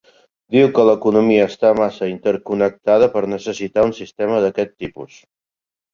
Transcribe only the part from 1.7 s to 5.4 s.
massa interconnectada per necessitar un sistema d'aquest tipus.